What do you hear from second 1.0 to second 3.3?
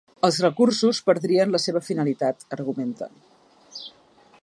perdrien la seva finalitat”, argumenta.